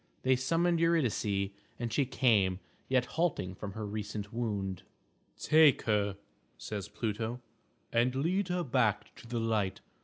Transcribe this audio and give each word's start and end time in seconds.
They 0.23 0.35
summoned 0.35 0.79
Eurydice, 0.79 1.51
and 1.77 1.93
she 1.93 2.07
came, 2.07 2.59
yet 2.89 3.05
halting 3.05 3.53
from 3.53 3.73
her 3.73 3.85
recent 3.85 4.33
wound. 4.33 4.81
"Take 5.37 5.83
her," 5.83 6.17
says 6.57 6.87
Pluto, 6.87 7.39
"and 7.93 8.15
lead 8.15 8.47
her 8.47 8.63
back 8.63 9.13
to 9.17 9.27
the 9.27 9.39
light. 9.39 9.81